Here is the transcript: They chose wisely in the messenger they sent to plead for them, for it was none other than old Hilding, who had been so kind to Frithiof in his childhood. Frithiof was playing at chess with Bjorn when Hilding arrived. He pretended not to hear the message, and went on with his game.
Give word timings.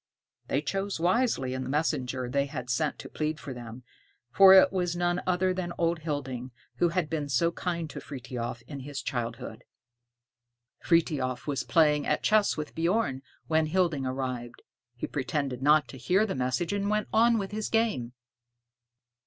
They 0.47 0.63
chose 0.63 0.99
wisely 0.99 1.53
in 1.53 1.61
the 1.61 1.69
messenger 1.69 2.27
they 2.27 2.49
sent 2.65 2.97
to 2.97 3.07
plead 3.07 3.39
for 3.39 3.53
them, 3.53 3.83
for 4.31 4.51
it 4.55 4.73
was 4.73 4.95
none 4.95 5.21
other 5.27 5.53
than 5.53 5.73
old 5.77 5.99
Hilding, 5.99 6.49
who 6.77 6.89
had 6.89 7.07
been 7.07 7.29
so 7.29 7.51
kind 7.51 7.87
to 7.91 7.99
Frithiof 7.99 8.63
in 8.63 8.79
his 8.79 9.03
childhood. 9.03 9.63
Frithiof 10.79 11.45
was 11.45 11.63
playing 11.63 12.07
at 12.07 12.23
chess 12.23 12.57
with 12.57 12.73
Bjorn 12.73 13.21
when 13.45 13.67
Hilding 13.67 14.07
arrived. 14.07 14.63
He 14.95 15.05
pretended 15.05 15.61
not 15.61 15.87
to 15.89 15.97
hear 15.97 16.25
the 16.25 16.33
message, 16.33 16.73
and 16.73 16.89
went 16.89 17.07
on 17.13 17.37
with 17.37 17.51
his 17.51 17.69
game. 17.69 18.13